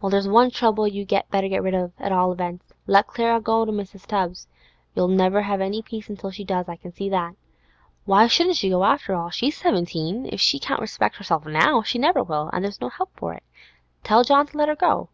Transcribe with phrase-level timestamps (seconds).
[0.00, 2.72] 'Well, there's one trouble you'd better get rid of, at all events.
[2.86, 4.06] Let Clara go to Mrs.
[4.06, 4.46] Tubbs.
[4.94, 7.34] You'll never have any peace till she does, I can see that.
[8.04, 9.30] Why shouldn't she go, after all?
[9.30, 13.10] She's seventeen; if she can't respect herself now, she never will, and there's no help
[13.16, 13.42] for it.
[14.04, 15.08] Tell John to let her go.